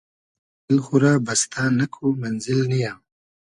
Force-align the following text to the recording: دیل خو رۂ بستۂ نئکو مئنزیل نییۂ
دیل 0.65 0.79
خو 0.85 0.95
رۂ 1.01 1.13
بستۂ 1.25 1.63
نئکو 1.77 2.05
مئنزیل 2.21 2.59
نییۂ 2.69 2.91